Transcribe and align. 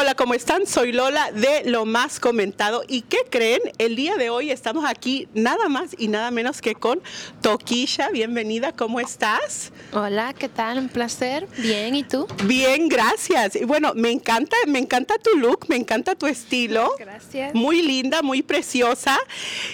Hola, 0.00 0.14
¿cómo 0.14 0.32
están? 0.32 0.66
Soy 0.66 0.92
Lola 0.92 1.30
de 1.30 1.64
Lo 1.66 1.84
Más 1.84 2.20
Comentado. 2.20 2.84
¿Y 2.88 3.02
qué 3.02 3.18
creen? 3.28 3.60
El 3.76 3.96
día 3.96 4.16
de 4.16 4.30
hoy 4.30 4.50
estamos 4.50 4.86
aquí 4.86 5.28
nada 5.34 5.68
más 5.68 5.94
y 5.98 6.08
nada 6.08 6.30
menos 6.30 6.62
que 6.62 6.74
con 6.74 7.02
Toquisha. 7.42 8.08
Bienvenida, 8.08 8.72
¿cómo 8.72 8.98
estás? 8.98 9.72
Hola, 9.92 10.32
¿qué 10.32 10.48
tal? 10.48 10.78
Un 10.78 10.88
placer. 10.88 11.46
Bien, 11.58 11.94
¿y 11.94 12.02
tú? 12.02 12.26
Bien, 12.44 12.88
gracias. 12.88 13.56
Y 13.56 13.64
bueno, 13.64 13.92
me 13.94 14.10
encanta, 14.10 14.56
me 14.66 14.78
encanta 14.78 15.18
tu 15.18 15.38
look, 15.38 15.66
me 15.68 15.76
encanta 15.76 16.14
tu 16.14 16.26
estilo. 16.26 16.94
Gracias. 16.98 17.54
Muy 17.54 17.82
linda, 17.82 18.22
muy 18.22 18.40
preciosa. 18.40 19.18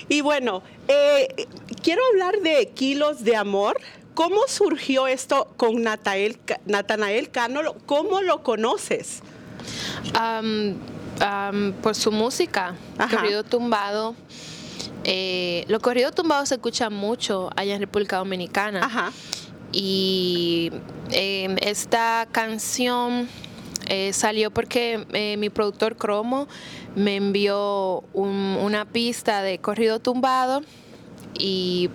Y 0.08 0.22
bueno, 0.22 0.64
eh, 0.88 1.46
quiero 1.84 2.02
hablar 2.10 2.40
de 2.40 2.70
kilos 2.70 3.22
de 3.22 3.36
amor. 3.36 3.80
¿Cómo 4.14 4.40
surgió 4.48 5.06
esto 5.06 5.54
con 5.56 5.82
Natanael, 5.82 6.36
Natanael 6.64 7.30
Cano? 7.30 7.60
¿Cómo 7.86 8.22
lo 8.22 8.42
conoces? 8.42 9.22
Am, 10.14 10.74
por 11.82 11.94
su 11.94 12.12
música, 12.12 12.74
Ajá. 12.98 13.16
corrido 13.16 13.42
tumbado. 13.44 14.14
Eh, 15.04 15.64
lo 15.68 15.80
corrido 15.80 16.10
tumbado 16.12 16.44
se 16.46 16.54
escucha 16.56 16.90
mucho 16.90 17.50
allá 17.56 17.74
en 17.74 17.80
República 17.80 18.18
Dominicana. 18.18 18.84
Ajá. 18.84 19.12
Y 19.72 20.72
eh, 21.10 21.54
esta 21.62 22.26
canción 22.32 23.28
eh, 23.88 24.12
salió 24.12 24.50
porque 24.50 25.06
eh, 25.12 25.36
mi 25.38 25.48
productor 25.50 25.96
Cromo 25.96 26.48
me 26.96 27.16
envió 27.16 28.02
un- 28.12 28.58
una 28.60 28.84
pista 28.84 29.42
de 29.42 29.58
corrido 29.58 30.00
tumbado 30.00 30.62
y 31.38 31.88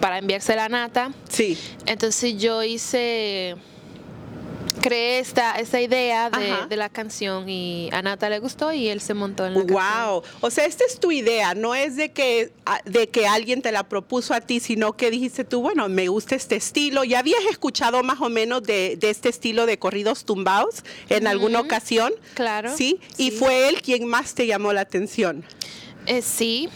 para 0.00 0.18
enviársela 0.18 0.66
a 0.66 0.68
Nata. 0.68 1.10
Sí. 1.28 1.56
Entonces 1.86 2.36
yo 2.38 2.62
hice, 2.62 3.56
creé 4.80 5.18
esta, 5.18 5.52
esta 5.58 5.80
idea 5.80 6.30
de, 6.30 6.76
la 6.76 6.88
canción 6.88 7.48
y 7.48 7.88
a 7.92 8.02
Nata 8.02 8.28
le 8.30 8.38
gustó 8.38 8.72
y 8.72 8.88
él 8.88 9.00
se 9.00 9.14
montó 9.14 9.46
en 9.46 9.54
la 9.54 9.60
canción. 9.60 9.80
Wow, 10.10 10.22
o 10.40 10.50
sea, 10.50 10.64
esta 10.64 10.84
es 10.84 10.98
tu 11.00 11.10
idea, 11.12 11.54
no 11.54 11.74
es 11.74 11.96
de 11.96 12.12
que 12.12 12.52
de 12.84 13.08
que 13.08 13.26
alguien 13.26 13.62
te 13.62 13.72
la 13.72 13.88
propuso 13.88 14.34
a 14.34 14.40
ti, 14.40 14.60
sino 14.60 14.92
que 14.94 15.10
dijiste 15.10 15.44
tú, 15.44 15.62
bueno, 15.62 15.88
me 15.88 16.08
gusta 16.08 16.34
este 16.34 16.56
estilo. 16.56 17.02
¿Ya 17.04 17.18
habías 17.20 17.44
escuchado 17.50 18.02
más 18.02 18.20
o 18.20 18.28
menos 18.28 18.62
de, 18.62 18.96
de 18.96 19.10
este 19.10 19.28
estilo 19.30 19.64
de 19.66 19.78
corridos 19.78 20.24
tumbados 20.24 20.84
en 21.08 21.26
alguna 21.26 21.60
ocasión? 21.60 22.12
Claro, 22.34 22.76
Sí, 22.76 23.00
y 23.16 23.30
fue 23.30 23.68
él 23.68 23.80
quien 23.82 24.06
más 24.06 24.34
te 24.34 24.46
llamó 24.46 24.72
la 24.72 24.82
atención. 24.82 25.44
Eh, 26.06 26.22
sí, 26.22 26.68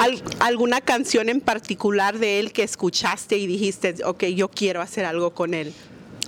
Al- 0.00 0.22
¿Alguna 0.40 0.80
canción 0.80 1.28
en 1.28 1.40
particular 1.40 2.18
de 2.18 2.38
él 2.40 2.52
que 2.52 2.62
escuchaste 2.62 3.36
y 3.38 3.46
dijiste, 3.46 3.94
ok, 4.04 4.24
yo 4.26 4.48
quiero 4.48 4.80
hacer 4.80 5.04
algo 5.04 5.34
con 5.34 5.54
él? 5.54 5.72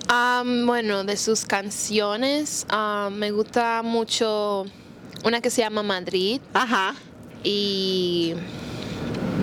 Am, 0.08 0.66
bueno, 0.66 1.04
de 1.04 1.16
sus 1.16 1.44
canciones 1.44 2.64
am, 2.68 3.14
me 3.14 3.30
gusta 3.32 3.82
mucho 3.82 4.64
una 5.24 5.40
que 5.40 5.50
se 5.50 5.62
llama 5.62 5.82
Madrid 5.82 6.40
Ajá. 6.54 6.94
y 7.42 8.34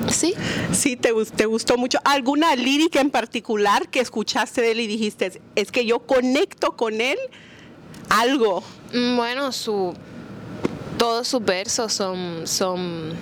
sí, 0.10 0.34
Sí, 0.72 0.96
te, 0.96 1.12
te 1.36 1.46
gustó 1.46 1.78
mucho. 1.78 2.00
¿Alguna 2.06 2.56
lírica 2.56 3.02
en 3.02 3.10
particular 3.10 3.90
que 3.90 4.00
escuchaste 4.00 4.62
de 4.62 4.72
él 4.72 4.80
y 4.80 4.88
dijiste, 4.88 5.42
es 5.56 5.72
que 5.72 5.86
yo 5.86 6.00
conecto 6.00 6.78
con 6.78 7.02
él 7.02 7.18
algo? 8.10 8.64
Mm, 8.94 9.18
bueno, 9.18 9.52
su 9.52 9.94
todos 10.98 11.28
sus 11.28 11.44
versos 11.44 11.92
son 11.92 12.48
son 12.48 13.14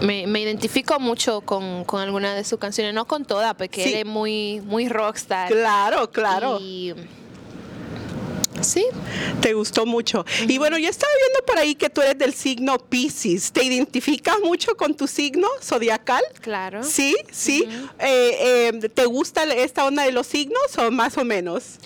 me, 0.00 0.26
me 0.26 0.40
identifico 0.40 0.98
mucho 1.00 1.40
con, 1.42 1.84
con 1.84 2.00
alguna 2.00 2.34
de 2.34 2.44
sus 2.44 2.58
canciones, 2.58 2.94
no 2.94 3.06
con 3.06 3.24
todas, 3.24 3.54
porque 3.54 3.82
Sí. 3.84 3.88
él 3.94 3.98
es 4.00 4.06
muy 4.06 4.60
muy 4.64 4.88
rockstar. 4.88 5.50
Claro, 5.50 6.10
claro. 6.10 6.58
Y 6.60 6.94
sí, 8.60 8.84
Te 9.40 9.52
gustó 9.54 9.86
mucho. 9.86 10.24
Y 10.48 10.58
bueno, 10.58 10.78
yo 10.78 10.88
estaba 10.88 11.12
viendo 11.20 11.46
por 11.46 11.58
ahí 11.58 11.74
que 11.76 11.88
tú 11.90 12.00
eres 12.02 12.18
del 12.18 12.34
signo 12.34 12.78
Pisces. 12.78 13.52
¿Te 13.52 13.62
identificas 13.64 14.36
mucho 14.42 14.76
con 14.76 14.94
tu 14.94 15.06
signo 15.06 15.46
zodiacal? 15.62 16.22
claro. 16.40 16.82
Sí, 16.82 17.14
sí. 17.30 17.68
Eh, 18.00 18.70
eh, 18.82 18.88
¿Te 18.92 19.06
gusta 19.06 19.44
esta 19.44 19.84
onda 19.84 20.02
de 20.02 20.12
los 20.12 20.26
signos 20.26 20.76
o 20.76 20.90
más 20.90 21.16
o 21.18 21.24
menos? 21.24 21.76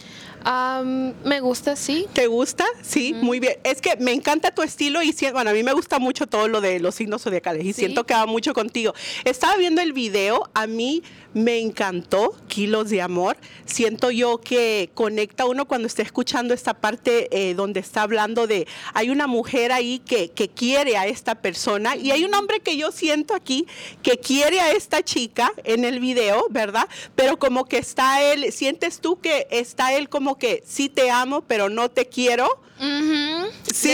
Am, 0.45 1.15
me 1.25 1.41
gusta, 1.41 1.77
sí. 1.77 2.07
¿Te 2.13 2.27
gusta? 2.27 2.65
Sí, 2.83 3.15
muy 3.15 3.41
bien. 3.41 3.55
Es 3.65 3.81
que 3.81 3.97
me 3.97 4.13
encanta 4.13 4.51
tu 4.51 4.63
estilo 4.63 5.03
y 5.03 5.15
bueno, 5.33 5.51
a 5.51 5.53
mí 5.53 5.63
me 5.63 5.73
gusta 5.73 5.99
mucho 5.99 6.27
todo 6.27 6.49
lo 6.49 6.61
de 6.61 6.81
los 6.81 6.95
signos 6.95 7.23
zodiacales 7.23 7.65
y 7.65 7.73
Sí. 7.73 7.81
siento 7.81 8.05
que 8.05 8.15
va 8.15 8.27
mucho 8.27 8.53
contigo. 8.55 8.93
Estaba 9.25 9.57
viendo 9.57 9.81
el 9.81 9.93
video, 9.93 10.51
a 10.55 10.67
mí 10.67 11.03
me 11.35 11.59
encantó 11.61 12.35
Kilos 12.49 12.91
de 12.91 13.01
Amor. 13.03 13.37
Siento 13.65 14.11
yo 14.11 14.39
que 14.39 14.91
conecta 14.95 15.47
uno 15.47 15.67
cuando 15.67 15.87
está 15.87 16.03
escuchando 16.03 16.53
esta 16.55 16.75
parte 16.75 17.29
eh, 17.31 17.55
donde 17.55 17.81
está 17.81 18.03
hablando 18.03 18.47
de, 18.47 18.67
hay 18.95 19.11
una 19.11 19.27
mujer 19.27 19.73
ahí 19.73 20.01
que, 20.01 20.31
que 20.31 20.49
quiere 20.49 20.97
a 20.97 21.07
esta 21.07 21.37
persona 21.37 21.97
y 21.97 22.11
hay 22.11 22.25
un 22.25 22.35
hombre 22.35 22.61
que 22.61 22.77
yo 22.77 22.93
siento 22.93 23.35
aquí 23.35 23.67
que 24.03 24.19
quiere 24.19 24.61
a 24.61 24.73
esta 24.73 25.03
chica 25.03 25.53
en 25.65 25.85
el 25.85 26.01
video, 26.01 26.47
¿verdad? 26.51 26.89
Pero 27.15 27.39
como 27.39 27.65
que 27.65 27.79
está 27.79 28.23
él, 28.23 28.53
sientes 28.53 29.01
tú 29.01 29.21
que 29.21 29.47
está 29.51 29.95
él 29.95 30.09
como 30.09 30.32
que 30.39 30.63
sí 30.67 30.89
te 30.89 31.11
amo, 31.11 31.43
pero 31.43 31.69
no 31.69 31.91
te 31.91 32.07
quiero. 32.07 32.61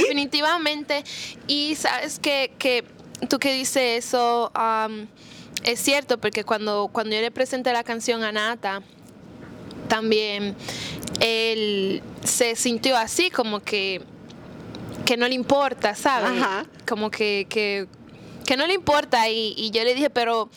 Definitivamente. 0.02 1.04
Y 1.46 1.74
sabes 1.74 2.18
que, 2.18 2.52
que 2.58 2.84
tú 3.28 3.38
que 3.38 3.52
dices 3.52 4.06
eso 4.06 4.50
am, 4.54 5.08
es 5.64 5.80
cierto, 5.80 6.18
porque 6.18 6.44
cuando, 6.44 6.88
cuando 6.92 7.14
yo 7.14 7.20
le 7.20 7.30
presenté 7.30 7.72
la 7.72 7.84
canción 7.84 8.22
a 8.22 8.32
Nata, 8.32 8.82
también 9.88 10.54
él 11.20 12.02
se 12.24 12.56
sintió 12.56 12.96
así, 12.96 13.30
como 13.30 13.60
que, 13.60 14.02
que 15.04 15.16
no 15.16 15.26
le 15.26 15.34
importa, 15.34 15.94
¿sabes? 15.94 16.42
Ajá. 16.42 16.66
Como 16.86 17.10
que, 17.10 17.46
que, 17.48 17.86
que 18.46 18.56
no 18.56 18.66
le 18.66 18.74
importa. 18.74 19.28
Y, 19.28 19.54
y 19.56 19.70
yo 19.70 19.82
le 19.84 19.94
dije, 19.94 20.10
pero 20.10 20.48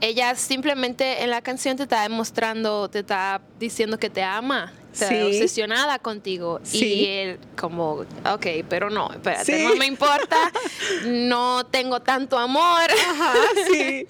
ella 0.00 0.34
simplemente 0.36 1.22
en 1.24 1.30
la 1.30 1.42
canción 1.42 1.76
te 1.76 1.82
está 1.84 2.02
demostrando, 2.02 2.88
te 2.88 3.00
está 3.00 3.40
diciendo 3.58 3.98
que 3.98 4.10
te 4.10 4.22
ama. 4.22 4.72
Está 4.92 5.08
Sí. 5.08 5.22
obsesionada 5.22 5.98
contigo. 5.98 6.60
Sí. 6.64 6.84
Y 6.84 7.06
él 7.06 7.38
como, 7.56 8.04
ok, 8.24 8.46
pero 8.68 8.90
no, 8.90 9.10
espérate, 9.12 9.58
Sí. 9.58 9.64
no 9.64 9.76
me 9.76 9.86
importa, 9.86 10.50
no 11.06 11.64
tengo 11.66 12.00
tanto 12.00 12.36
amor. 12.38 12.82
Ajá, 13.10 13.32
sí. 13.70 14.06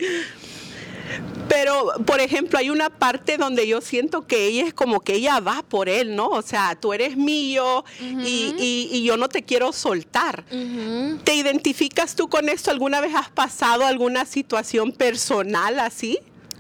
Pero, 1.49 1.93
por 2.05 2.21
ejemplo, 2.21 2.59
hay 2.59 2.69
una 2.69 2.91
parte 2.91 3.39
donde 3.39 3.67
yo 3.67 3.81
siento 3.81 4.27
que 4.27 4.47
ella 4.47 4.67
es 4.67 4.75
como 4.75 5.01
que 5.01 5.15
ella 5.15 5.41
va 5.41 5.63
por 5.63 5.89
él, 5.89 6.15
¿no? 6.15 6.29
O 6.29 6.43
sea, 6.43 6.77
tú 6.79 6.93
eres 6.93 7.17
mío 7.17 7.85
y, 8.01 8.55
y- 8.59 8.89
y 8.93 9.03
yo 9.05 9.17
no 9.17 9.31
te 9.31 9.43
quiero 9.43 9.73
soltar. 9.73 10.45
Ujú. 10.53 11.17
¿Te 11.25 11.35
identificas 11.35 12.15
tú 12.15 12.29
con 12.29 12.51
esto? 12.51 12.71
¿Alguna 12.71 13.01
vez 13.01 13.15
has 13.15 13.31
pasado 13.31 13.87
alguna 13.87 14.27
situación 14.27 14.93
personal 14.93 15.81
así? 15.81 16.19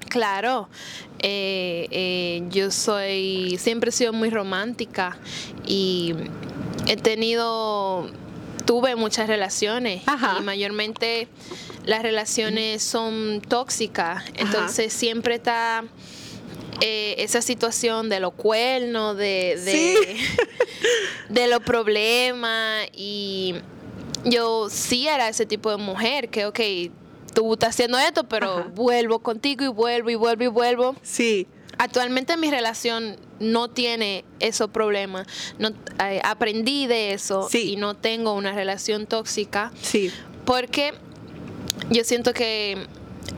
Claro, 0.08 0.68
eh, 1.18 1.86
eh, 1.90 2.42
yo 2.50 2.70
soy, 2.70 3.58
siempre 3.60 3.90
he 3.90 3.92
sido 3.92 4.12
muy 4.12 4.30
romántica 4.30 5.18
y 5.66 6.14
he 6.86 6.96
tenido, 6.96 8.10
tuve 8.64 8.96
muchas 8.96 9.26
relaciones 9.28 10.02
Ajá. 10.06 10.36
y 10.40 10.42
mayormente 10.42 11.28
las 11.84 12.02
relaciones 12.02 12.82
son 12.82 13.42
tóxicas, 13.46 14.24
entonces 14.34 14.92
siempre 14.92 15.34
está 15.36 15.84
eh, 16.80 17.16
esa 17.18 17.42
situación 17.42 18.08
de 18.08 18.20
los 18.20 18.32
cuernos, 18.34 19.16
de, 19.16 19.60
de, 19.62 19.72
Sí. 19.72 20.16
de 21.28 21.48
los 21.48 21.60
problemas 21.60 22.86
y 22.94 23.54
yo 24.24 24.68
sí 24.70 25.08
era 25.08 25.28
ese 25.28 25.46
tipo 25.46 25.70
de 25.70 25.76
mujer 25.76 26.28
que, 26.28 26.46
ok, 26.46 26.60
tú 27.38 27.52
estás 27.52 27.70
haciendo 27.70 27.96
esto, 27.98 28.24
pero 28.24 28.50
Ajá. 28.58 28.68
vuelvo 28.74 29.20
contigo 29.20 29.64
y 29.64 29.68
vuelvo 29.68 30.10
y 30.10 30.16
vuelvo 30.16 30.42
y 30.42 30.48
vuelvo. 30.48 30.96
Sí. 31.02 31.46
Actualmente 31.78 32.36
mi 32.36 32.50
relación 32.50 33.16
no 33.38 33.68
tiene 33.68 34.24
esos 34.40 34.70
problemas. 34.70 35.28
No, 35.56 35.68
eh, 36.04 36.20
aprendí 36.24 36.88
de 36.88 37.12
eso 37.12 37.48
Sí. 37.48 37.74
y 37.74 37.76
no 37.76 37.94
tengo 37.94 38.32
una 38.34 38.50
relación 38.52 39.06
tóxica 39.06 39.70
Sí. 39.80 40.10
porque 40.44 40.94
yo 41.90 42.02
siento 42.02 42.32
que 42.32 42.88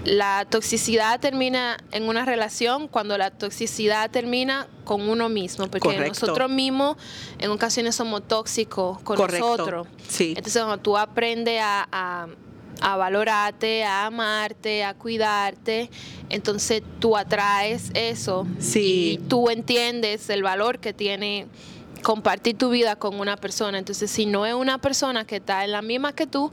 la 0.07 0.47
toxicidad 0.49 1.21
termina 1.21 1.77
en 1.93 2.09
una 2.09 2.25
relación 2.25 2.89
cuando 2.89 3.19
la 3.19 3.31
toxicidad 3.31 4.11
termina 4.11 4.67
con 4.85 5.07
uno 5.11 5.29
mismo, 5.29 5.67
porque 5.67 5.81
Correcto. 5.97 6.09
nosotros 6.27 6.51
mismos 6.51 6.97
en 7.39 7.51
ocasiones 7.51 7.97
somos 7.97 8.27
tóxicos 8.27 8.99
con 9.03 9.17
Correcto. 9.19 9.47
nosotros. 9.51 9.89
Sí. 10.09 10.33
Entonces 10.35 10.63
cuando 10.63 10.79
tú 10.83 10.97
aprendes 10.97 11.61
a, 11.63 11.87
a- 11.93 12.29
a 12.81 12.97
valorarte, 12.97 13.85
a 13.85 14.07
amarte, 14.07 14.85
a 14.85 14.95
cuidarte, 14.95 15.91
entonces 16.29 16.83
tú 16.99 17.17
atraes 17.17 17.91
eso 17.95 18.47
Sí. 18.59 19.19
y 19.23 19.29
tú 19.29 19.51
entiendes 19.51 20.31
el 20.31 20.43
valor 20.43 20.79
que 20.79 20.93
tiene 20.93 21.47
compartir 22.03 22.57
tu 22.57 22.71
vida 22.71 22.97
con 22.97 23.21
una 23.21 23.37
persona. 23.37 23.79
Entonces 23.79 24.11
si 24.11 24.25
no 24.25 24.47
es 24.47 24.55
una 24.55 24.79
persona 24.79 25.27
que 25.27 25.37
está 25.37 25.65
en 25.65 25.73
la 25.73 25.83
misma 25.83 26.13
que 26.15 26.27
tú, 26.27 26.51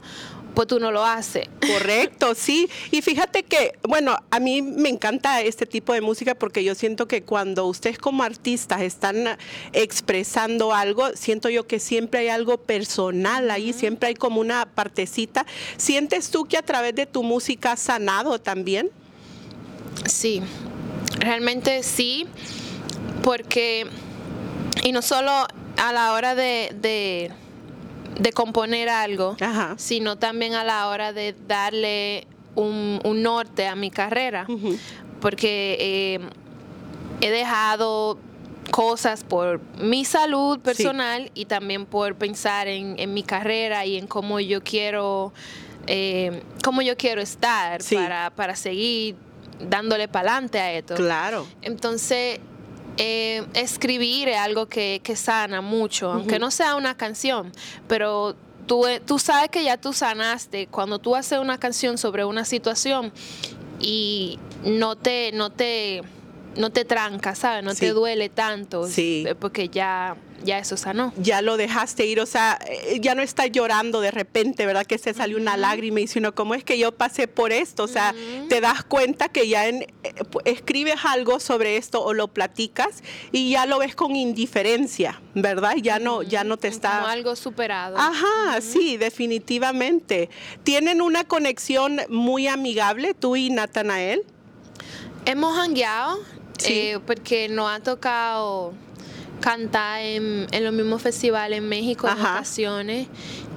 pues 0.58 0.66
tú 0.66 0.80
no 0.80 0.90
lo 0.90 1.04
haces. 1.04 1.48
Correcto, 1.60 2.34
sí. 2.34 2.68
Y 2.90 3.00
fíjate 3.00 3.44
que, 3.44 3.78
bueno, 3.88 4.16
a 4.28 4.40
mí 4.40 4.60
me 4.60 4.88
encanta 4.88 5.40
este 5.40 5.66
tipo 5.66 5.92
de 5.92 6.00
música 6.00 6.34
porque 6.34 6.64
yo 6.64 6.74
siento 6.74 7.06
que 7.06 7.22
cuando 7.22 7.64
ustedes 7.66 7.96
como 7.96 8.24
artistas 8.24 8.80
están 8.80 9.38
expresando 9.72 10.74
algo, 10.74 11.10
siento 11.14 11.48
yo 11.48 11.68
que 11.68 11.78
siempre 11.78 12.18
hay 12.18 12.28
algo 12.30 12.58
personal 12.58 13.52
ahí, 13.52 13.72
siempre 13.72 14.08
hay 14.08 14.14
como 14.16 14.40
una 14.40 14.66
partecita. 14.66 15.46
¿Sientes 15.76 16.30
tú 16.30 16.44
que 16.46 16.56
a 16.56 16.62
través 16.62 16.92
de 16.96 17.06
tu 17.06 17.22
música 17.22 17.70
has 17.70 17.80
sanado 17.80 18.40
también? 18.40 18.90
Sí, 20.06 20.42
realmente 21.20 21.84
sí, 21.84 22.26
porque, 23.22 23.86
y 24.82 24.90
no 24.90 25.02
solo 25.02 25.30
a 25.76 25.92
la 25.92 26.14
hora 26.14 26.34
de, 26.34 26.72
de, 26.74 27.30
componer 28.34 28.88
algo, 28.88 29.36
sino 29.76 30.16
también 30.16 30.54
a 30.54 30.64
la 30.64 30.88
hora 30.88 31.12
de 31.12 31.34
darle 31.46 32.26
un, 32.54 33.00
norte 33.22 33.66
a 33.66 33.74
mi 33.74 33.90
carrera, 33.90 34.46
porque 35.20 35.76
eh, 35.80 36.20
he 37.20 37.30
dejado 37.30 38.18
cosas 38.70 39.24
por 39.24 39.60
mi 39.78 40.04
salud 40.04 40.58
personal 40.60 41.30
y 41.34 41.46
también 41.46 41.86
por 41.86 42.14
pensar 42.16 42.68
en, 42.68 43.14
mi 43.14 43.22
carrera 43.22 43.86
y 43.86 43.96
en 43.96 44.06
cómo 44.06 44.40
yo 44.40 44.62
quiero 44.62 45.32
eh, 45.86 46.42
cómo 46.62 46.82
yo 46.82 46.96
quiero 46.96 47.22
estar 47.22 47.80
para, 47.82 48.30
para 48.30 48.54
seguir 48.56 49.16
dándole 49.58 50.06
para 50.06 50.32
adelante 50.32 50.58
a 50.58 50.72
esto. 50.72 50.94
Claro. 50.94 51.46
Entonces, 51.62 52.40
eh, 52.98 53.46
escribir 53.54 54.28
es 54.28 54.38
algo 54.38 54.66
que, 54.66 55.00
sana 55.16 55.60
mucho, 55.60 56.12
aunque 56.12 56.38
no 56.38 56.50
sea 56.50 56.74
una 56.74 56.96
canción, 56.96 57.52
pero 57.86 58.34
tú, 58.66 58.84
tú 59.06 59.18
sabes 59.18 59.50
que 59.50 59.64
ya 59.64 59.76
tú 59.76 59.92
sanaste 59.92 60.66
cuando 60.66 60.98
tú 60.98 61.16
haces 61.16 61.38
una 61.38 61.58
canción 61.58 61.96
sobre 61.96 62.24
una 62.24 62.44
situación 62.44 63.12
y 63.80 64.38
no 64.64 64.96
te, 64.96 65.30
no 65.32 65.50
te, 65.50 66.02
no 66.56 66.70
te 66.70 66.84
tranca, 66.84 67.34
¿sabes? 67.34 67.64
No 67.64 67.74
te 67.74 67.90
duele 67.90 68.28
tanto, 68.28 68.86
sí. 68.86 69.26
porque 69.38 69.68
ya 69.68 70.16
ya 70.44 70.58
eso 70.58 70.76
sanó. 70.76 71.12
Ya 71.16 71.42
lo 71.42 71.56
dejaste 71.56 72.06
ir, 72.06 72.20
o 72.20 72.26
sea, 72.26 72.58
eh, 72.68 72.98
ya 73.00 73.14
no 73.14 73.22
está 73.22 73.46
llorando 73.46 74.00
de 74.00 74.10
repente, 74.10 74.66
¿verdad? 74.66 74.86
Que 74.86 74.98
se 74.98 75.14
salió 75.14 75.36
una 75.36 75.56
lágrima 75.56 76.00
y 76.00 76.06
sino 76.06 76.34
¿cómo 76.34 76.54
es 76.54 76.64
que 76.64 76.78
yo 76.78 76.92
pasé 76.92 77.28
por 77.28 77.52
esto? 77.52 77.84
O 77.84 77.88
sea, 77.88 78.14
te 78.48 78.60
das 78.60 78.84
cuenta 78.84 79.28
que 79.28 79.48
ya 79.48 79.66
en, 79.66 79.82
eh, 79.82 80.14
escribes 80.44 81.04
algo 81.04 81.40
sobre 81.40 81.76
esto 81.76 82.02
o 82.02 82.14
lo 82.14 82.28
platicas 82.28 83.02
y 83.32 83.50
ya 83.50 83.66
lo 83.66 83.78
ves 83.78 83.94
con 83.94 84.16
indiferencia, 84.16 85.20
¿verdad? 85.34 85.76
Ya 85.80 85.98
no, 85.98 86.22
ya 86.22 86.44
no 86.44 86.56
te 86.56 86.68
está... 86.68 86.98
Como 86.98 87.08
algo 87.08 87.36
superado. 87.36 87.96
Ajá, 87.98 88.60
sí, 88.60 88.96
definitivamente. 88.96 90.30
¿Tienen 90.64 91.02
una 91.02 91.24
conexión 91.24 92.00
muy 92.08 92.46
amigable 92.46 93.14
tú 93.14 93.36
y 93.36 93.50
Natanael? 93.50 94.24
Hemos 95.24 95.58
hangueado, 95.58 96.20
eh, 96.64 96.98
porque 97.06 97.48
nos 97.48 97.70
ha 97.70 97.80
tocado 97.80 98.72
cantar 99.40 100.00
en, 100.00 100.46
los 100.64 100.72
mismos 100.72 101.02
festivales 101.02 101.58
en 101.58 101.68
México 101.68 102.08
en 102.08 102.20
ocasiones. 102.20 103.08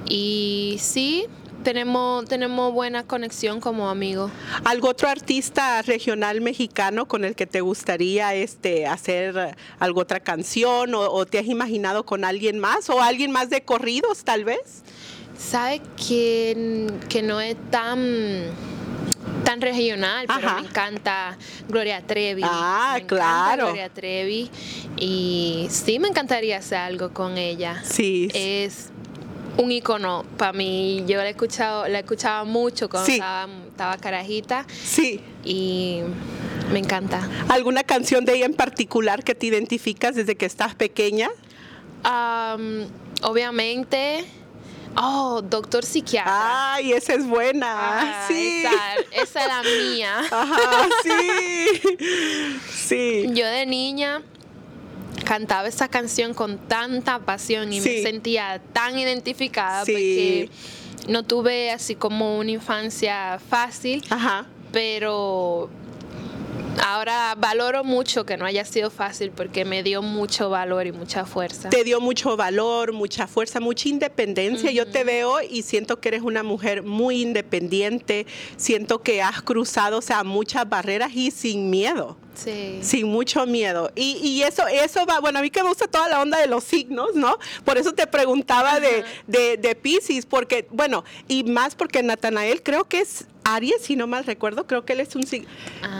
Y 0.06 0.78
sí, 0.80 1.26
tenemos, 1.64 2.26
tenemos 2.26 2.74
buena 2.74 3.04
conexión 3.04 3.60
como 3.60 3.90
amigos. 3.90 4.32
¿Algún 4.64 4.90
otro 4.90 5.10
artista 5.10 5.82
regional 5.82 6.42
mexicano 6.42 7.08
con 7.08 7.24
el 7.24 7.36
que 7.36 7.48
te 7.48 7.62
gustaría 7.62 8.34
este, 8.36 8.88
hacer 8.88 9.56
alguna 9.80 10.02
otra 10.02 10.20
canción 10.20 10.94
o, 10.96 11.26
te 11.26 11.40
has 11.40 11.46
imaginado 11.46 12.06
con 12.06 12.26
alguien 12.26 12.60
más 12.60 12.90
o 12.90 13.02
alguien 13.02 13.32
más 13.32 13.50
de 13.50 13.62
corridos 13.62 14.24
tal 14.24 14.44
vez? 14.44 14.84
¿Sabe 15.38 15.82
que, 15.96 16.88
que 17.10 17.22
no 17.22 17.40
es 17.40 17.56
tan 17.70 18.52
tan 19.52 19.60
regional, 19.60 20.26
pero 20.28 20.56
me 20.56 20.68
encanta 20.68 21.38
Gloria 21.68 22.02
Trevi. 22.02 22.42
Ah, 22.46 23.00
claro. 23.06 23.66
Gloria 23.66 23.90
Trevi. 23.90 24.50
Y 24.96 25.68
sí, 25.70 26.00
me 26.00 26.08
encantaría 26.08 26.58
hacer 26.58 26.78
algo 26.78 27.14
con 27.14 27.38
ella. 27.38 27.82
Sí. 27.84 28.30
Es 28.34 28.90
un 29.58 29.72
icono 29.72 30.24
para 30.38 30.54
mí. 30.54 31.04
Yo 31.06 31.18
la 31.18 31.28
he 31.28 31.32
escuchado, 31.32 31.86
la 31.90 32.00
escuchaba 32.00 32.46
mucho 32.46 32.90
cuando 32.90 33.12
estaba, 33.12 33.98
carajita. 33.98 34.66
Sí. 34.84 35.20
Y 35.44 36.00
me 36.72 36.80
encanta. 36.80 37.28
¿Alguna 37.50 37.84
canción 37.84 38.24
de 38.24 38.36
ella 38.36 38.46
en 38.46 38.54
particular 38.54 39.26
que 39.26 39.36
te 39.36 39.48
identificas 39.48 40.16
desde 40.16 40.36
que 40.36 40.46
estás 40.46 40.76
pequeña? 40.76 41.30
obviamente 43.24 44.26
Oh, 44.96 45.42
doctor 45.42 45.86
psiquiatra. 45.86 46.74
Ay, 46.74 46.94
esa 46.94 47.14
es 47.14 47.26
buena. 47.26 48.26
sí. 48.28 48.64
Esa, 49.12 49.42
es 49.42 49.48
la 49.48 49.64
mía. 49.64 50.20
Ajá, 50.32 50.90
sí. 51.04 51.82
sí. 52.72 53.26
Yo 53.34 53.46
de 53.46 53.66
niña 53.66 54.22
cantaba 55.26 55.68
esa 55.68 55.88
canción 55.88 56.34
con 56.34 56.58
tanta 56.58 57.20
pasión 57.20 57.72
y 57.72 57.80
me 57.80 58.02
sentía 58.02 58.62
tan 58.74 58.98
identificada 59.00 59.82
porque 59.86 60.50
no 61.08 61.24
tuve 61.24 61.72
así 61.72 61.96
como 61.96 62.38
una 62.38 62.52
infancia 62.52 63.40
fácil. 63.50 64.04
Ajá. 64.10 64.46
Pero 64.72 65.70
Ahora 66.80 67.36
valoro 67.38 67.84
mucho 67.84 68.26
que 68.26 68.38
no 68.38 68.46
haya 68.46 68.66
sido 68.66 68.90
fácil 68.90 69.32
porque 69.32 69.66
me 69.66 69.84
dio 69.84 70.02
mucho 70.02 70.50
valor 70.50 70.88
y 70.88 70.92
mucha 70.92 71.26
fuerza. 71.26 71.70
Te 71.70 71.84
dio 71.84 72.00
mucho 72.00 72.38
valor, 72.38 72.94
mucha 72.94 73.28
fuerza, 73.28 73.60
mucha 73.60 73.90
independencia. 73.90 74.72
Yo 74.72 74.88
te 74.88 75.04
veo 75.04 75.42
y 75.42 75.64
siento 75.64 76.00
que 76.00 76.10
eres 76.10 76.22
una 76.22 76.44
mujer 76.44 76.84
muy 76.84 77.22
independiente. 77.22 78.26
Siento 78.58 79.02
que 79.02 79.22
has 79.22 79.42
cruzado, 79.42 79.98
o 79.98 80.02
sea, 80.02 80.24
muchas 80.24 80.68
barreras 80.68 81.12
y 81.14 81.32
sin 81.32 81.70
miedo. 81.70 82.18
Sí. 82.34 82.80
Sin 82.82 83.08
mucho 83.08 83.46
miedo. 83.46 83.92
Y, 83.96 84.18
y, 84.24 84.44
eso, 84.44 84.66
eso 84.68 85.06
va, 85.06 85.20
bueno, 85.20 85.40
a 85.40 85.42
mí 85.42 85.50
que 85.50 85.62
me 85.62 85.70
gusta 85.70 85.88
toda 85.88 86.08
la 86.08 86.22
onda 86.22 86.40
de 86.40 86.48
los 86.48 86.64
signos, 86.64 87.14
¿no? 87.14 87.38
Por 87.66 87.78
eso 87.78 87.92
te 87.94 88.08
preguntaba 88.08 88.80
de, 88.80 89.04
de, 89.28 89.58
de 89.58 89.76
Pisces, 89.76 90.26
porque, 90.26 90.66
bueno, 90.72 91.04
y 91.28 91.44
más 91.44 91.76
porque 91.76 92.02
Natanael 92.02 92.64
creo 92.64 92.86
que 92.86 93.02
es 93.02 93.26
Aries, 93.44 93.82
si 93.82 93.96
no 93.96 94.08
mal 94.08 94.26
recuerdo, 94.26 94.68
creo 94.68 94.86
que 94.86 94.94
él 94.94 95.00
es 95.00 95.16
un 95.16 95.26
signo. 95.26 95.50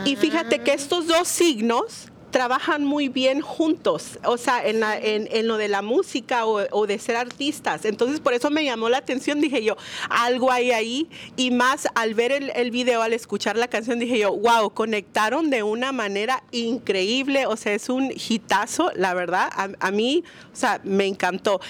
Y 0.04 0.16
fíjate 0.16 0.60
que 0.60 0.72
estos 0.72 1.06
dos 1.06 1.28
signos 1.28 2.11
trabajan 2.32 2.84
muy 2.84 3.08
bien 3.08 3.42
juntos, 3.42 4.18
o 4.24 4.36
sea, 4.36 4.66
en, 4.66 4.82
en, 4.82 5.46
lo 5.46 5.58
de 5.58 5.68
la 5.68 5.82
música 5.82 6.46
o, 6.46 6.86
de 6.86 6.98
ser 6.98 7.14
artistas. 7.14 7.84
Entonces, 7.84 8.18
por 8.18 8.32
eso 8.32 8.50
me 8.50 8.64
llamó 8.64 8.88
la 8.88 8.98
atención, 8.98 9.40
dije 9.40 9.62
yo, 9.62 9.76
algo 10.08 10.50
hay 10.50 10.72
ahí. 10.72 11.08
Y 11.36 11.50
más 11.50 11.86
al 11.94 12.14
ver 12.14 12.32
el, 12.32 12.70
video, 12.70 13.02
al 13.02 13.12
escuchar 13.12 13.56
la 13.56 13.68
canción, 13.68 13.98
dije 13.98 14.18
yo, 14.18 14.34
wow, 14.34 14.70
conectaron 14.70 15.50
de 15.50 15.62
una 15.62 15.92
manera 15.92 16.42
increíble, 16.50 17.46
o 17.46 17.56
sea, 17.56 17.74
es 17.74 17.88
un 17.88 18.10
hitazo, 18.10 18.90
la 18.96 19.14
verdad. 19.14 19.50
A, 19.78 19.90
mí, 19.90 20.24
o 20.52 20.56
sea, 20.56 20.80
me 20.84 21.06
encantó. 21.06 21.60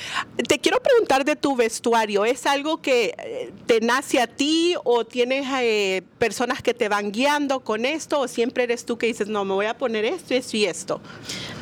Te 0.49 0.61
quiero 0.61 0.81
preguntar 0.81 1.25
de 1.25 1.35
tu 1.35 1.56
vestuario, 1.56 2.25
¿es 2.25 2.47
algo 2.47 2.81
que 2.81 3.14
eh, 3.19 3.52
te 3.66 3.81
nace 3.81 4.21
a 4.21 4.28
ti 4.28 4.76
o 4.85 5.04
tienes 5.04 5.45
eh, 5.61 6.02
personas 6.19 6.62
que 6.62 6.73
te 6.73 6.88
van 6.88 7.11
guiando 7.11 7.61
con 7.61 7.85
esto 7.85 8.21
o 8.21 8.28
siempre 8.28 8.62
eres 8.64 8.85
tú 8.85 8.97
que 8.97 9.09
dices, 9.09 9.26
no, 9.26 9.45
me 9.45 9.54
voy 9.54 9.66
a 9.66 9.76
poner 9.76 10.04
esto 10.04 10.35
y 10.35 10.37
y 10.54 10.64
esto? 10.64 11.00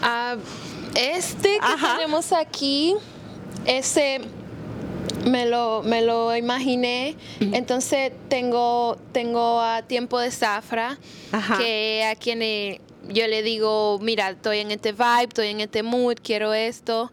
Ah, 0.02 0.36
este 0.94 1.58
que 1.58 1.86
tenemos 1.96 2.32
aquí, 2.32 2.94
ese 3.66 4.20
me 5.24 5.46
lo, 5.46 5.82
me 5.82 6.02
lo 6.02 6.36
imaginé. 6.36 7.16
Entonces 7.40 8.12
tengo, 8.28 8.96
tengo 9.12 9.60
a 9.60 9.82
Tiempo 9.82 10.18
de 10.18 10.30
Zafra, 10.30 10.98
que 11.58 12.04
a 12.04 12.16
quien 12.16 12.80
yo 13.08 13.26
le 13.26 13.42
digo, 13.42 13.98
mira, 14.00 14.30
estoy 14.30 14.58
en 14.58 14.70
este 14.70 14.92
vibe, 14.92 15.24
estoy 15.28 15.48
en 15.48 15.60
este 15.60 15.82
mood, 15.82 16.16
quiero 16.22 16.54
esto. 16.54 17.12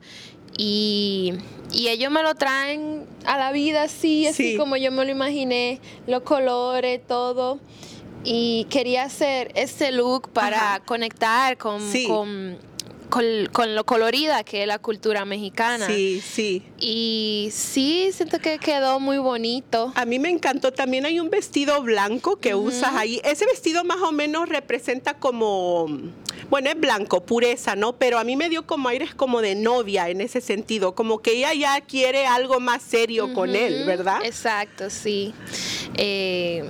Y, 0.58 1.34
y 1.72 1.90
ellos 1.90 2.12
me 2.12 2.24
lo 2.24 2.34
traen 2.36 3.06
a 3.26 3.38
la 3.38 3.52
vida 3.52 3.84
así, 3.84 4.26
así 4.26 4.58
como 4.58 4.76
yo 4.76 4.92
me 4.92 5.06
lo 5.06 5.12
imaginé, 5.12 5.80
los 6.08 6.24
colores, 6.24 7.02
todo 7.06 7.60
y 8.30 8.66
quería 8.66 9.04
hacer 9.04 9.54
este 9.56 9.94
look 9.94 10.28
para 10.34 10.82
conectar 10.86 11.58
con, 11.58 11.80
con, 13.10 13.74
lo 13.74 13.86
colorida 13.86 14.44
que 14.44 14.64
es 14.64 14.68
la 14.68 14.80
cultura 14.80 15.24
mexicana. 15.24 15.88
Sí, 15.88 16.22
sí. 16.22 16.62
Y 16.78 17.48
sí, 17.54 18.10
siento 18.12 18.40
que 18.40 18.60
quedó 18.60 19.00
muy 19.00 19.18
bonito. 19.18 19.94
A 19.96 20.04
mí 20.04 20.20
me 20.20 20.30
encantó. 20.30 20.74
También 20.74 21.06
hay 21.06 21.22
un 21.22 21.30
vestido 21.30 21.82
blanco 21.84 22.36
que 22.36 22.54
usas 22.54 22.96
ahí. 22.96 23.22
Ese 23.24 23.46
vestido 23.46 23.86
más 23.86 24.02
o 24.02 24.12
menos 24.12 24.50
representa 24.50 25.14
como, 25.14 25.88
bueno, 26.50 26.70
es 26.70 26.78
blanco, 26.78 27.24
pureza, 27.24 27.78
¿no? 27.78 27.94
Pero 27.94 28.20
a 28.20 28.26
mí 28.26 28.36
me 28.36 28.50
dio 28.50 28.68
como 28.68 28.90
aires 28.90 29.16
como 29.16 29.42
de 29.42 29.56
novia 29.56 30.10
en 30.10 30.20
ese 30.20 30.42
sentido, 30.42 30.96
como 30.96 31.20
que 31.20 31.32
ella 31.32 31.54
ya 31.54 31.80
quiere 31.80 32.28
algo 32.28 32.60
más 32.60 32.84
serio 32.84 33.34
con 33.34 33.56
él, 33.56 33.86
¿verdad? 33.86 34.20
Exacto, 34.26 34.90
sí. 34.90 35.34
Eh, 35.96 36.66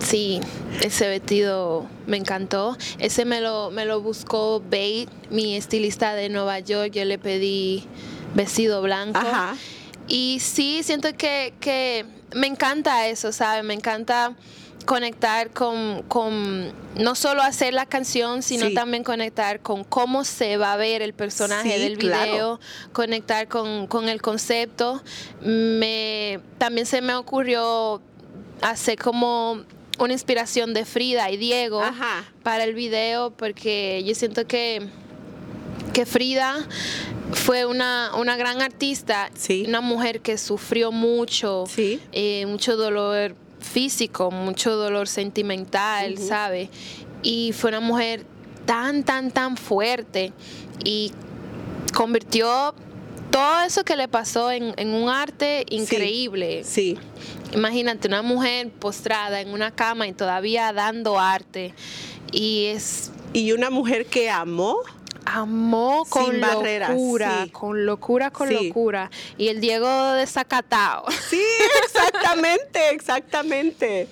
Sí, 0.00 0.40
ese 0.82 1.08
vestido 1.08 1.86
me 2.06 2.16
encantó. 2.16 2.76
Ese 2.98 3.24
me 3.24 3.40
lo, 3.40 3.70
me 3.70 3.84
lo 3.84 4.00
buscó 4.00 4.60
Bate, 4.60 5.08
mi 5.30 5.56
estilista 5.56 6.14
de 6.14 6.28
Nueva 6.28 6.58
York. 6.60 6.92
Yo 6.92 7.04
le 7.04 7.18
pedí 7.18 7.84
vestido 8.34 8.82
blanco. 8.82 9.20
Y 10.08 10.38
sí, 10.40 10.82
siento 10.82 11.08
que, 11.16 11.54
que 11.60 12.04
me 12.34 12.46
encanta 12.46 13.06
eso, 13.06 13.32
¿sabes? 13.32 13.64
Me 13.64 13.74
encanta 13.74 14.34
conectar 14.84 15.50
con, 15.50 16.02
con, 16.08 16.70
no 16.96 17.14
solo 17.14 17.40
hacer 17.42 17.72
la 17.72 17.86
canción, 17.86 18.42
sino 18.42 18.66
Sí. 18.66 18.74
también 18.74 19.02
conectar 19.02 19.60
con 19.60 19.82
cómo 19.82 20.24
se 20.24 20.58
va 20.58 20.74
a 20.74 20.76
ver 20.76 21.00
el 21.00 21.14
personaje 21.14 21.72
Sí, 21.76 21.80
del 21.82 21.96
claro. 21.96 22.30
video, 22.32 22.60
conectar 22.92 23.48
con, 23.48 23.86
con 23.86 24.10
el 24.10 24.20
concepto. 24.20 25.02
Me, 25.40 26.38
también 26.58 26.86
se 26.86 27.00
me 27.00 27.14
ocurrió 27.14 28.02
hacer 28.60 28.98
como 28.98 29.62
una 29.98 30.12
inspiración 30.12 30.74
de 30.74 30.84
Frida 30.84 31.30
y 31.30 31.36
Diego 31.36 31.80
Ajá. 31.80 32.24
para 32.42 32.64
el 32.64 32.74
video, 32.74 33.30
porque 33.30 34.02
yo 34.04 34.14
siento 34.14 34.46
que, 34.46 34.88
que 35.92 36.04
Frida 36.06 36.66
fue 37.32 37.64
una, 37.66 38.12
una 38.16 38.36
gran 38.36 38.60
artista, 38.60 39.30
Sí. 39.36 39.64
una 39.68 39.80
mujer 39.80 40.20
que 40.20 40.36
sufrió 40.38 40.90
mucho, 40.92 41.64
Sí. 41.68 42.00
eh, 42.12 42.44
mucho 42.46 42.76
dolor 42.76 43.36
físico, 43.60 44.30
mucho 44.30 44.74
dolor 44.76 45.08
sentimental, 45.08 46.14
Ujú. 46.14 46.26
¿sabe? 46.28 46.70
Y 47.22 47.52
fue 47.52 47.70
una 47.70 47.80
mujer 47.80 48.26
tan, 48.66 49.04
tan, 49.04 49.30
tan 49.30 49.56
fuerte 49.56 50.32
y 50.84 51.12
convirtió 51.94 52.74
todo 53.34 53.60
eso 53.62 53.84
que 53.84 53.96
le 53.96 54.06
pasó 54.06 54.52
en, 54.52 54.74
en 54.76 54.94
un 54.94 55.08
arte 55.08 55.66
increíble. 55.70 56.62
Sí. 56.64 56.96
Imagínate 57.52 58.06
una 58.06 58.22
mujer 58.22 58.70
postrada 58.70 59.40
en 59.40 59.48
una 59.48 59.72
cama 59.72 60.06
y 60.06 60.12
todavía 60.12 60.72
dando 60.72 61.18
arte. 61.18 61.74
Y 62.30 62.66
es 62.66 63.10
Y 63.32 63.50
una 63.50 63.70
mujer 63.70 64.06
que 64.06 64.30
amó. 64.30 64.76
amó 65.26 66.04
con 66.08 66.30
Sin 66.30 66.40
barreras, 66.40 66.90
locura, 66.90 67.42
sí. 67.44 67.50
con 67.50 67.84
locura, 67.86 68.30
con 68.30 68.48
Sí. 68.48 68.68
locura. 68.68 69.10
Y 69.36 69.48
el 69.48 69.60
Diego 69.60 70.12
desacatado. 70.12 71.04
Sí, 71.28 71.42
exactamente, 71.84 72.90
exactamente. 72.90 74.06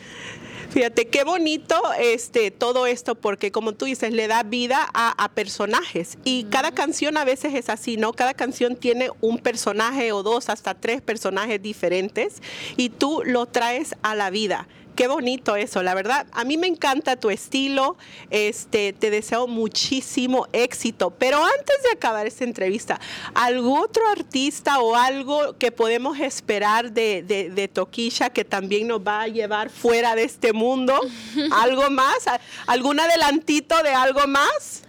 Fíjate 0.73 1.07
qué 1.09 1.23
bonito 1.23 1.77
este 1.99 2.51
todo 2.51 2.87
esto 2.87 3.15
porque 3.15 3.53
como 3.53 3.75
tú 3.75 3.85
dices 3.85 4.11
le 4.11 4.27
da 4.27 4.43
vida 4.43 4.89
a, 4.95 5.11
a 5.23 5.29
personajes 5.29 6.17
y 6.25 6.45
cada 6.45 6.73
canción 6.73 7.19
a 7.19 7.27
veces 7.27 7.53
es 7.53 7.69
así, 7.69 7.99
¿no? 7.99 8.15
Cada 8.15 8.33
canción 8.33 8.77
tiene 8.77 9.11
un 9.21 9.37
personaje 9.37 10.13
o 10.13 10.23
dos 10.23 10.49
hasta 10.49 10.73
tres 10.73 11.03
personajes 11.03 11.61
diferentes 11.61 12.41
y 12.79 12.89
tú 12.89 13.21
lo 13.27 13.45
traes 13.45 13.95
a 14.01 14.15
la 14.15 14.31
vida. 14.31 14.67
Qué 14.95 15.07
bonito 15.09 15.57
eso, 15.57 15.83
la 15.83 15.95
verdad. 15.95 16.27
A 16.33 16.45
mí 16.45 16.59
me 16.59 16.67
encanta 16.67 17.17
tu 17.17 17.31
estilo. 17.31 17.97
Este, 18.31 18.93
te 18.93 19.11
deseo 19.11 19.47
muchísimo 19.47 20.47
éxito. 20.53 21.11
Pero 21.11 21.43
antes 21.43 21.83
de 21.85 21.91
acabar 21.93 22.27
esta 22.27 22.45
entrevista, 22.45 23.01
¿algún 23.35 23.79
otro 23.79 24.03
artista 24.09 24.81
o 24.81 24.95
algo 24.95 25.57
que 25.59 25.73
podemos 25.73 26.19
esperar 26.21 26.93
de, 26.93 27.23
de, 27.23 27.49
de 27.49 27.69
Toquilla 27.69 28.29
que 28.31 28.45
también 28.45 28.87
nos 28.89 29.01
va 29.01 29.23
a 29.23 29.29
llevar 29.29 29.71
fuera 29.71 30.15
de 30.15 30.25
este 30.25 30.53
mundo? 30.53 30.95
¿Algo 31.53 31.89
más? 31.91 32.27
¿A- 32.29 32.41
¿Algún 32.67 33.01
adelantito 33.01 33.83
de 33.83 33.91
algo 33.95 34.27
más? 34.27 34.83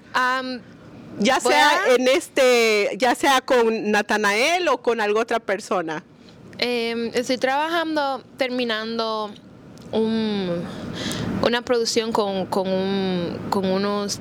Ya 1.20 1.40
sea 1.40 1.70
a- 1.70 1.94
en 1.96 2.08
este, 2.08 2.90
ya 2.98 3.16
sea 3.16 3.40
con 3.42 3.92
Natanael 3.92 4.68
o 4.68 4.82
con 4.82 5.00
alguna 5.00 5.22
otra 5.24 5.40
persona. 5.40 6.04
em, 6.58 7.10
estoy 7.14 7.38
trabajando, 7.38 8.24
terminando 8.38 9.34
un- 9.94 10.62
una 11.46 11.62
producción 11.62 12.12
con, 12.12 12.46
con, 12.48 12.68
un- 12.68 13.38
con 13.50 13.66
unos 13.66 14.20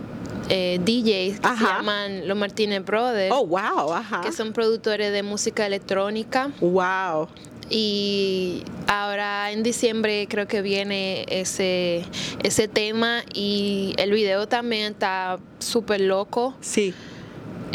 eh, 0.48 0.80
DJs 0.84 1.40
que 1.40 1.56
se 1.56 1.64
llaman 1.64 2.26
Los 2.28 2.36
Martínez 2.36 2.84
Brothers, 2.84 3.32
Oh, 3.34 3.46
wow, 3.46 3.92
ajá. 3.92 4.20
que 4.22 4.32
son 4.32 4.52
productores 4.52 5.12
de 5.12 5.22
música 5.22 5.66
electrónica. 5.66 6.50
Wow. 6.60 7.28
Y 7.70 8.64
ahora 8.86 9.50
en 9.52 9.62
diciembre 9.62 10.26
creo 10.28 10.46
que 10.46 10.60
viene 10.60 11.24
ese, 11.28 12.04
ese 12.42 12.68
tema 12.68 13.22
y 13.32 13.94
el 13.96 14.10
video 14.10 14.46
también 14.46 14.92
está 14.92 15.38
súper 15.58 16.02
loco. 16.02 16.54
Sí. 16.60 16.92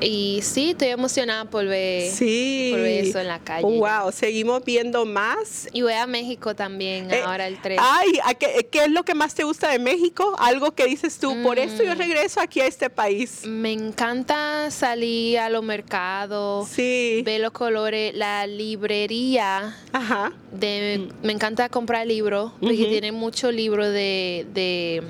Y 0.02 0.40
sí, 0.44 0.72
estoy 0.72 0.90
emocionada 0.90 1.46
por 1.46 1.66
ver, 1.66 2.12
Sí. 2.12 2.70
por 2.72 2.82
ver 2.82 3.06
eso 3.06 3.20
en 3.20 3.28
la 3.28 3.40
calle. 3.40 3.64
Wow, 3.64 4.12
seguimos 4.12 4.64
viendo 4.64 5.06
más. 5.06 5.68
Y 5.74 5.82
voy 5.82 5.94
a 5.94 6.06
México 6.08 6.56
también 6.56 7.10
Eh, 7.12 7.22
ahora 7.26 7.48
el 7.48 7.60
3. 7.62 7.80
Ay, 7.82 8.20
¿a 8.24 8.34
qué, 8.36 8.68
qué 8.72 8.86
es 8.86 8.92
lo 8.92 9.04
que 9.04 9.14
más 9.16 9.34
te 9.34 9.44
gusta 9.44 9.70
de 9.70 9.80
México? 9.80 10.36
Algo 10.40 10.72
que 10.74 10.86
dices 10.86 11.18
tú, 11.20 11.42
por 11.44 11.58
esto 11.60 11.84
yo 11.84 11.96
Mm. 11.96 11.98
regreso 11.98 12.40
aquí 12.42 12.60
a 12.62 12.68
este 12.68 12.90
país. 12.90 13.42
Me 13.46 13.72
encanta 13.72 14.70
salir 14.72 15.40
a 15.40 15.50
los 15.50 15.64
mercados, 15.64 16.70
Sí. 16.70 17.22
ver 17.26 17.42
los 17.42 17.52
colores, 17.52 18.14
la 18.16 18.46
librería. 18.48 19.76
Ajá. 19.92 20.32
De, 20.52 21.08
Me 21.24 21.34
encanta 21.34 21.70
comprar 21.70 22.06
libros, 22.08 22.52
porque 22.60 22.76
Mm. 22.78 22.82
Ujú. 22.82 22.90
tiene 22.92 23.12
muchos 23.12 23.54
libros 23.54 23.88
de, 23.88 24.46
de 24.54 25.04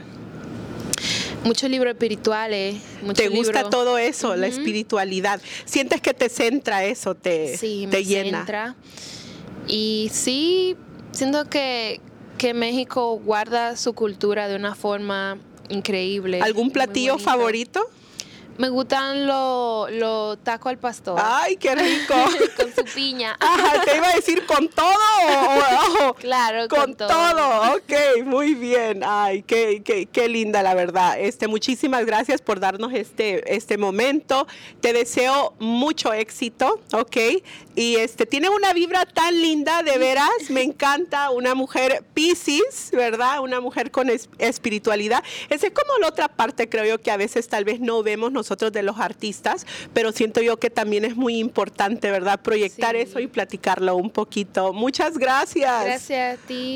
muchos 1.44 1.70
libros 1.70 1.94
espirituales. 1.94 2.76
muchos 3.02 3.18
¿Te 3.18 3.30
gusta 3.30 3.70
todo 3.70 3.98
eso, 3.98 4.36
la 4.36 4.48
espiritualidad? 4.48 5.42
¿Sientes 5.66 6.02
que 6.02 6.14
te 6.14 6.30
centra 6.30 6.84
eso, 6.86 7.16
te, 7.16 7.58
Sí, 7.58 7.88
te 7.90 7.98
me 7.98 8.04
llena? 8.06 8.38
centra. 8.40 8.76
Y 9.68 10.10
sí, 10.14 10.76
siento 11.12 11.46
que, 11.50 12.00
que 12.38 12.54
México 12.54 13.20
guarda 13.24 13.76
su 13.76 13.94
cultura 13.94 14.48
de 14.48 14.56
una 14.56 14.76
forma 14.76 15.38
increíble. 15.70 16.42
¿Algún 16.42 16.72
platillo 16.72 17.18
favorito? 17.18 17.82
Me 18.58 18.70
gustan 18.70 19.28
los 19.28 19.92
los 19.92 20.44
tacos 20.44 20.70
al 20.72 20.80
pastor. 20.80 21.20
Ay, 21.24 21.58
qué 21.58 21.76
rico. 21.76 22.16
con 22.56 22.74
su 22.74 22.84
piña. 22.96 23.36
Ajá, 23.40 23.82
te 23.84 23.98
iba 23.98 24.10
a 24.10 24.16
decir 24.16 24.46
con 24.46 24.68
todo 24.70 24.88
o- 24.88 26.10
o- 26.10 26.14
Claro, 26.16 26.68
con, 26.68 26.96
todo. 26.96 27.74
Ok, 27.76 28.24
muy 28.26 28.56
bien. 28.56 29.04
Ay, 29.06 29.44
qué, 29.44 29.82
qué, 29.84 30.08
qué 30.08 30.28
linda 30.28 30.64
la 30.64 30.74
verdad. 30.74 31.20
Este, 31.20 31.48
muchísimas 31.48 32.06
gracias 32.06 32.42
por 32.42 32.60
darnos 32.60 32.94
este, 32.94 33.56
este 33.56 33.78
momento. 33.78 34.48
Te 34.82 34.92
deseo 34.94 35.54
mucho 35.60 36.12
éxito, 36.14 36.82
ok. 36.94 37.18
Y 37.76 37.98
este, 37.98 38.26
tiene 38.26 38.50
una 38.50 38.74
vibra 38.74 39.06
tan 39.06 39.40
linda, 39.40 39.84
de 39.84 39.98
veras. 40.00 40.28
Me 40.50 40.64
encanta 40.64 41.30
una 41.30 41.54
mujer 41.54 42.04
Pisces, 42.16 42.90
¿verdad? 42.92 43.42
Una 43.42 43.60
mujer 43.62 43.92
con 43.92 44.10
es- 44.10 44.30
espiritualidad. 44.40 45.24
Esa 45.50 45.68
es 45.68 45.74
como 45.74 45.98
la 46.00 46.08
otra 46.08 46.28
parte, 46.28 46.68
creo 46.70 46.86
yo, 46.86 47.00
que 47.02 47.12
a 47.12 47.18
veces 47.18 47.48
tal 47.48 47.64
vez 47.64 47.80
no 47.80 48.02
vemos 48.02 48.32
nosotros 48.48 48.72
de 48.72 48.82
los 48.82 48.98
artistas, 48.98 49.66
pero 49.94 50.14
siento 50.14 50.42
yo 50.42 50.58
que 50.58 50.70
también 50.70 51.04
es 51.04 51.18
muy 51.18 51.38
importante, 51.38 52.10
¿verdad? 52.10 52.40
Proyectar 52.42 52.96
Sí. 52.96 53.02
eso 53.02 53.20
y 53.20 53.28
platicarlo 53.28 53.98
un 53.98 54.10
poquito. 54.10 54.72
Muchas 54.72 55.18
gracias. 55.18 55.84
Gracias 55.84 56.40
a 56.40 56.48
ti. 56.48 56.76